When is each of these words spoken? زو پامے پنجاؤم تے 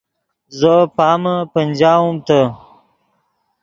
زو 0.57 0.75
پامے 0.95 1.35
پنجاؤم 1.53 2.15
تے 2.25 2.41